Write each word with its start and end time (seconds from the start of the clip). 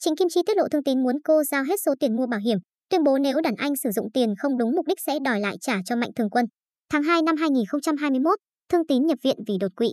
Trịnh 0.00 0.16
Kim 0.16 0.28
Chi 0.28 0.40
tiết 0.46 0.56
lộ 0.56 0.68
Thương 0.72 0.82
Tín 0.82 1.02
muốn 1.02 1.16
cô 1.24 1.44
giao 1.44 1.64
hết 1.64 1.80
số 1.86 1.94
tiền 2.00 2.16
mua 2.16 2.26
bảo 2.26 2.40
hiểm, 2.40 2.58
tuyên 2.90 3.04
bố 3.04 3.18
nếu 3.18 3.40
đàn 3.40 3.54
anh 3.56 3.76
sử 3.76 3.90
dụng 3.90 4.06
tiền 4.14 4.34
không 4.38 4.58
đúng 4.58 4.70
mục 4.76 4.86
đích 4.86 5.00
sẽ 5.06 5.18
đòi 5.24 5.40
lại 5.40 5.56
trả 5.60 5.76
cho 5.84 5.96
Mạnh 5.96 6.10
Thường 6.16 6.30
Quân. 6.30 6.44
Tháng 6.90 7.02
2 7.02 7.22
năm 7.22 7.36
2021, 7.36 8.38
Thương 8.72 8.86
Tín 8.86 9.06
nhập 9.06 9.18
viện 9.22 9.36
vì 9.46 9.54
đột 9.60 9.72
quỵ. 9.76 9.88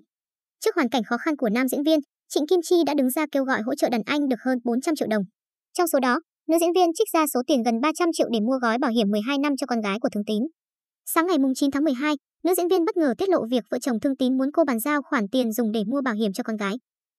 Trước 0.60 0.76
hoàn 0.76 0.90
cảnh 0.90 1.04
khó 1.04 1.18
khăn 1.18 1.36
của 1.38 1.50
nam 1.50 1.68
diễn 1.68 1.84
viên, 1.84 2.00
Trịnh 2.30 2.48
Kim 2.48 2.60
Chi 2.64 2.76
đã 2.86 2.94
đứng 2.94 3.10
ra 3.10 3.26
kêu 3.32 3.44
gọi 3.44 3.62
hỗ 3.62 3.76
trợ 3.76 3.90
đàn 3.90 4.02
anh 4.06 4.28
được 4.30 4.40
hơn 4.46 4.58
400 4.64 4.96
triệu 4.96 5.08
đồng. 5.08 5.24
Trong 5.74 5.88
số 5.88 6.00
đó, 6.00 6.20
nữ 6.48 6.58
diễn 6.62 6.74
viên 6.76 6.90
trích 6.94 7.08
ra 7.14 7.26
số 7.34 7.42
tiền 7.48 7.64
gần 7.64 7.82
300 7.82 8.10
triệu 8.14 8.28
để 8.34 8.40
mua 8.40 8.58
gói 8.62 8.78
bảo 8.78 8.92
hiểm 8.92 9.12
12 9.12 9.38
năm 9.38 9.58
cho 9.58 9.68
con 9.68 9.82
gái 9.82 9.98
của 10.02 10.10
Thương 10.14 10.26
Tín. 10.26 10.44
Sáng 11.06 11.28
ngày 11.28 11.38
9 11.56 11.72
tháng 11.72 11.84
12, 11.84 12.16
nữ 12.44 12.54
diễn 12.58 12.68
viên 12.68 12.86
bất 12.86 12.98
ngờ 12.98 13.14
tiết 13.18 13.30
lộ 13.30 13.46
việc 13.52 13.64
vợ 13.70 13.78
chồng 13.82 14.00
Thương 14.00 14.18
Tín 14.18 14.38
muốn 14.38 14.52
cô 14.52 14.64
bàn 14.64 14.80
giao 14.80 15.02
khoản 15.02 15.28
tiền 15.32 15.52
dùng 15.52 15.72
để 15.72 15.84
mua 15.88 16.02
bảo 16.02 16.14
hiểm 16.14 16.34
cho 16.34 16.44
con 16.44 16.58
gái. 16.58 16.74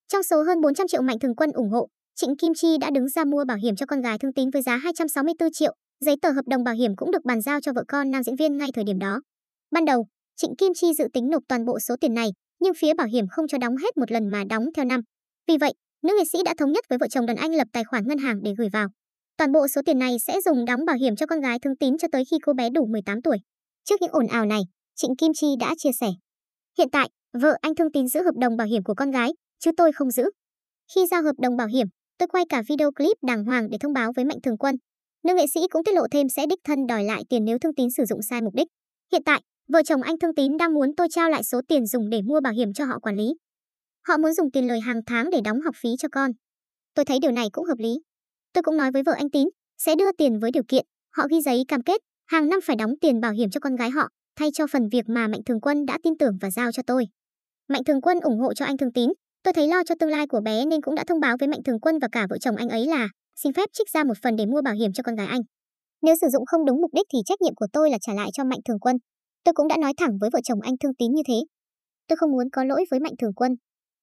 Trong 0.08 0.22
số 0.22 0.42
hơn 0.42 0.60
400 0.60 0.88
triệu 0.88 1.02
Mạnh 1.02 1.18
Thường 1.18 1.36
Quân 1.36 1.50
ủng 1.50 1.70
hộ, 1.70 1.88
Trịnh 2.20 2.36
Kim 2.36 2.54
Chi 2.54 2.68
đã 2.80 2.90
đứng 2.90 3.08
ra 3.08 3.24
mua 3.24 3.44
bảo 3.44 3.56
hiểm 3.56 3.76
cho 3.76 3.86
con 3.86 4.00
gái 4.00 4.18
Thương 4.18 4.32
Tín 4.32 4.50
với 4.50 4.62
giá 4.62 4.76
264 4.76 5.52
triệu, 5.52 5.74
giấy 6.00 6.16
tờ 6.22 6.30
hợp 6.30 6.46
đồng 6.46 6.64
bảo 6.64 6.74
hiểm 6.74 6.96
cũng 6.96 7.10
được 7.10 7.24
bàn 7.24 7.40
giao 7.40 7.60
cho 7.60 7.72
vợ 7.72 7.84
con 7.88 8.10
nam 8.10 8.22
diễn 8.22 8.36
viên 8.36 8.56
ngay 8.56 8.68
thời 8.74 8.84
điểm 8.84 8.98
đó. 8.98 9.20
Ban 9.70 9.84
đầu, 9.84 10.06
Trịnh 10.36 10.56
Kim 10.58 10.72
Chi 10.74 10.86
dự 10.98 11.08
tính 11.12 11.28
nộp 11.30 11.42
toàn 11.48 11.64
bộ 11.64 11.78
số 11.80 11.96
tiền 12.00 12.14
này, 12.14 12.28
nhưng 12.60 12.74
phía 12.74 12.94
bảo 12.94 13.06
hiểm 13.06 13.24
không 13.30 13.48
cho 13.48 13.58
đóng 13.58 13.76
hết 13.76 13.96
một 13.96 14.10
lần 14.12 14.28
mà 14.28 14.44
đóng 14.50 14.64
theo 14.74 14.84
năm. 14.84 15.00
Vì 15.48 15.56
vậy, 15.60 15.72
nữ 16.02 16.14
nghệ 16.18 16.24
sĩ 16.32 16.38
đã 16.44 16.54
thống 16.58 16.72
nhất 16.72 16.84
với 16.88 16.98
vợ 16.98 17.06
chồng 17.10 17.26
đàn 17.26 17.36
anh 17.36 17.54
lập 17.54 17.68
tài 17.72 17.84
khoản 17.84 18.08
ngân 18.08 18.18
hàng 18.18 18.42
để 18.42 18.54
gửi 18.58 18.68
vào. 18.72 18.88
Toàn 19.36 19.52
bộ 19.52 19.68
số 19.68 19.80
tiền 19.86 19.98
này 19.98 20.16
sẽ 20.26 20.40
dùng 20.44 20.64
đóng 20.64 20.84
bảo 20.84 20.96
hiểm 20.96 21.16
cho 21.16 21.26
con 21.26 21.40
gái 21.40 21.58
Thương 21.58 21.76
Tín 21.76 21.98
cho 21.98 22.08
tới 22.12 22.24
khi 22.30 22.36
cô 22.42 22.52
bé 22.52 22.70
đủ 22.70 22.86
18 22.86 23.22
tuổi. 23.22 23.38
Trước 23.84 24.02
những 24.02 24.12
ồn 24.12 24.26
ào 24.26 24.46
này, 24.46 24.60
Trịnh 24.94 25.16
Kim 25.16 25.32
Chi 25.34 25.46
đã 25.60 25.74
chia 25.78 25.92
sẻ. 26.00 26.08
Hiện 26.78 26.90
tại, 26.92 27.08
vợ 27.42 27.56
anh 27.60 27.74
Thương 27.74 27.92
Tín 27.92 28.08
giữ 28.08 28.22
hợp 28.22 28.34
đồng 28.40 28.56
bảo 28.56 28.66
hiểm 28.66 28.82
của 28.84 28.94
con 28.94 29.10
gái, 29.10 29.30
chứ 29.58 29.70
tôi 29.76 29.92
không 29.92 30.10
giữ. 30.10 30.24
Khi 30.94 31.06
giao 31.06 31.22
hợp 31.22 31.34
đồng 31.38 31.56
bảo 31.56 31.66
hiểm, 31.66 31.86
tôi 32.18 32.28
quay 32.28 32.44
cả 32.48 32.62
video 32.68 32.90
clip 32.92 33.16
đàng 33.26 33.44
hoàng 33.44 33.70
để 33.70 33.78
thông 33.80 33.92
báo 33.92 34.12
với 34.16 34.24
Mạnh 34.24 34.38
Thường 34.42 34.58
Quân. 34.58 34.76
Nữ 35.24 35.34
nghệ 35.34 35.46
sĩ 35.54 35.60
cũng 35.70 35.84
tiết 35.84 35.94
lộ 35.94 36.06
thêm 36.10 36.28
sẽ 36.28 36.46
đích 36.46 36.58
thân 36.64 36.86
đòi 36.86 37.04
lại 37.04 37.22
tiền 37.28 37.44
nếu 37.44 37.58
Thương 37.58 37.74
Tín 37.74 37.90
sử 37.96 38.04
dụng 38.04 38.22
sai 38.22 38.42
mục 38.42 38.54
đích. 38.54 38.68
Hiện 39.12 39.22
tại, 39.24 39.40
vợ 39.68 39.82
chồng 39.82 40.02
anh 40.02 40.18
Thương 40.18 40.34
Tín 40.34 40.56
đang 40.56 40.74
muốn 40.74 40.90
tôi 40.96 41.08
trao 41.10 41.30
lại 41.30 41.44
số 41.44 41.60
tiền 41.68 41.86
dùng 41.86 42.10
để 42.10 42.22
mua 42.22 42.40
bảo 42.40 42.52
hiểm 42.52 42.72
cho 42.72 42.84
họ 42.84 42.98
quản 42.98 43.16
lý. 43.16 43.34
Họ 44.08 44.16
muốn 44.16 44.34
dùng 44.34 44.50
tiền 44.50 44.66
lời 44.66 44.80
hàng 44.80 45.00
tháng 45.06 45.30
để 45.30 45.40
đóng 45.44 45.60
học 45.60 45.74
phí 45.78 45.88
cho 45.98 46.08
con. 46.12 46.30
Tôi 46.94 47.04
thấy 47.04 47.18
điều 47.22 47.30
này 47.30 47.46
cũng 47.52 47.64
hợp 47.64 47.78
lý. 47.78 47.94
Tôi 48.52 48.62
cũng 48.62 48.76
nói 48.76 48.90
với 48.92 49.02
vợ 49.02 49.12
anh 49.16 49.30
Tín, 49.30 49.48
sẽ 49.78 49.94
đưa 49.94 50.12
tiền 50.12 50.38
với 50.38 50.50
điều 50.50 50.62
kiện, 50.68 50.86
họ 51.16 51.26
ghi 51.30 51.40
giấy 51.40 51.64
cam 51.68 51.82
kết, 51.82 52.00
hàng 52.26 52.48
năm 52.48 52.60
phải 52.64 52.76
đóng 52.76 52.94
tiền 53.00 53.20
bảo 53.20 53.32
hiểm 53.32 53.50
cho 53.50 53.60
con 53.60 53.76
gái 53.76 53.90
họ, 53.90 54.08
thay 54.36 54.48
cho 54.54 54.66
phần 54.66 54.88
việc 54.92 55.08
mà 55.08 55.28
Mạnh 55.28 55.40
Thường 55.46 55.60
Quân 55.60 55.86
đã 55.86 55.98
tin 56.02 56.18
tưởng 56.18 56.38
và 56.40 56.50
giao 56.50 56.72
cho 56.72 56.82
tôi. 56.86 57.06
Mạnh 57.68 57.84
Thường 57.84 58.00
Quân 58.00 58.20
ủng 58.20 58.38
hộ 58.38 58.54
cho 58.54 58.64
anh 58.64 58.76
Thương 58.76 58.92
Tín, 58.92 59.10
tôi 59.46 59.52
thấy 59.52 59.68
lo 59.68 59.82
cho 59.86 59.94
tương 60.00 60.10
lai 60.10 60.26
của 60.26 60.40
bé 60.40 60.64
nên 60.66 60.82
cũng 60.82 60.94
đã 60.94 61.04
thông 61.06 61.20
báo 61.20 61.36
với 61.40 61.48
Mạnh 61.48 61.62
Thường 61.64 61.80
Quân 61.80 61.98
và 61.98 62.08
cả 62.12 62.26
vợ 62.30 62.38
chồng 62.38 62.56
anh 62.56 62.68
ấy 62.68 62.86
là 62.86 63.08
xin 63.36 63.52
phép 63.52 63.68
trích 63.72 63.90
ra 63.90 64.04
một 64.04 64.14
phần 64.22 64.36
để 64.36 64.46
mua 64.46 64.62
bảo 64.62 64.74
hiểm 64.74 64.92
cho 64.92 65.02
con 65.02 65.14
gái 65.14 65.26
anh. 65.26 65.40
Nếu 66.02 66.14
sử 66.20 66.26
dụng 66.32 66.46
không 66.46 66.64
đúng 66.64 66.80
mục 66.80 66.90
đích 66.94 67.06
thì 67.12 67.18
trách 67.26 67.40
nhiệm 67.40 67.54
của 67.54 67.66
tôi 67.72 67.90
là 67.90 67.98
trả 68.00 68.14
lại 68.14 68.28
cho 68.32 68.44
Mạnh 68.44 68.58
Thường 68.64 68.80
Quân. 68.80 68.96
Tôi 69.44 69.52
cũng 69.54 69.68
đã 69.68 69.76
nói 69.76 69.92
thẳng 69.96 70.10
với 70.20 70.30
vợ 70.32 70.40
chồng 70.44 70.60
anh 70.60 70.74
Thương 70.78 70.94
Tín 70.94 71.12
như 71.14 71.22
thế. 71.28 71.34
Tôi 72.08 72.16
không 72.16 72.30
muốn 72.30 72.50
có 72.52 72.64
lỗi 72.64 72.84
với 72.90 73.00
Mạnh 73.00 73.12
Thường 73.18 73.34
Quân. 73.34 73.52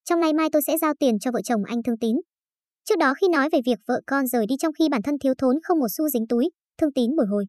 Trong 0.04 0.20
nay 0.20 0.34
mai 0.34 0.50
tôi 0.52 0.62
sẽ 0.62 0.78
giao 0.78 0.94
tiền 1.00 1.20
cho 1.20 1.32
vợ 1.32 1.40
chồng 1.44 1.62
anh 1.68 1.84
Thương 1.84 2.00
Tín. 2.00 2.16
Trước 2.84 2.96
đó 3.00 3.14
khi 3.22 3.28
nói 3.28 3.50
về 3.52 3.60
việc 3.66 3.80
vợ 3.88 4.02
con 4.08 4.28
rời 4.28 4.46
đi 4.50 4.56
trong 4.60 4.74
khi 4.74 4.90
bản 4.90 5.02
thân 5.02 5.16
thiếu 5.24 5.34
thốn 5.38 5.56
không 5.64 5.80
một 5.80 5.88
xu 5.98 6.10
dính 6.10 6.28
túi, 6.28 6.50
Thương 6.78 6.94
Tín 6.94 7.16
bồi 7.18 7.26
hồi. 7.26 7.46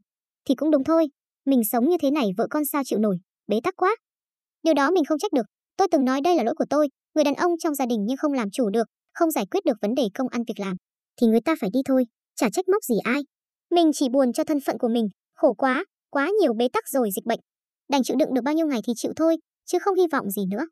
Thì 0.48 0.54
cũng 0.54 0.70
đúng 0.70 0.84
thôi, 0.84 1.06
mình 1.46 1.60
sống 1.72 1.88
như 1.88 1.96
thế 2.02 2.10
này 2.10 2.30
vợ 2.36 2.46
con 2.50 2.64
sao 2.64 2.82
chịu 2.84 2.98
nổi, 2.98 3.16
bế 3.46 3.60
tắc 3.64 3.74
quá. 3.76 3.96
Điều 4.62 4.74
đó 4.74 4.90
mình 4.90 5.04
không 5.04 5.18
trách 5.18 5.32
được. 5.32 5.46
Tôi 5.76 5.88
từng 5.90 6.04
nói 6.04 6.20
đây 6.20 6.36
là 6.36 6.42
lỗi 6.42 6.54
của 6.58 6.64
tôi, 6.70 6.88
người 7.14 7.24
đàn 7.24 7.34
ông 7.34 7.52
trong 7.58 7.74
gia 7.74 7.86
đình 7.86 8.04
nhưng 8.06 8.16
không 8.16 8.32
làm 8.32 8.50
chủ 8.50 8.70
được, 8.70 8.86
không 9.14 9.30
giải 9.30 9.46
quyết 9.50 9.64
được 9.64 9.76
vấn 9.82 9.94
đề 9.94 10.02
công 10.14 10.28
ăn 10.28 10.42
việc 10.48 10.60
làm. 10.60 10.76
Thì 11.20 11.26
người 11.26 11.40
ta 11.40 11.54
phải 11.60 11.70
đi 11.72 11.80
thôi, 11.84 12.04
chả 12.36 12.50
trách 12.50 12.68
móc 12.68 12.82
gì 12.84 12.94
ai. 13.04 13.22
Mình 13.70 13.90
chỉ 13.94 14.08
buồn 14.08 14.32
cho 14.32 14.44
thân 14.44 14.60
phận 14.60 14.78
của 14.78 14.88
mình, 14.88 15.08
khổ 15.34 15.54
quá, 15.54 15.84
quá 16.10 16.30
nhiều 16.40 16.52
bế 16.52 16.68
tắc 16.68 16.88
rồi 16.88 17.10
dịch 17.14 17.26
bệnh. 17.26 17.40
Đành 17.88 18.02
chịu 18.02 18.16
đựng 18.16 18.34
được 18.34 18.42
bao 18.44 18.54
nhiêu 18.54 18.66
ngày 18.66 18.80
thì 18.86 18.92
chịu 18.96 19.12
thôi, 19.16 19.36
chứ 19.66 19.78
không 19.78 19.94
hy 19.96 20.06
vọng 20.12 20.30
gì 20.30 20.42
nữa. 20.50 20.66